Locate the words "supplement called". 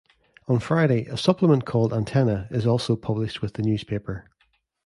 1.15-1.91